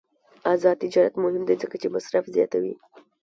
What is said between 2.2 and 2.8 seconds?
زیاتوي.